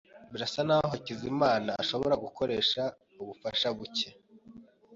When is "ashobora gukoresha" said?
1.81-2.81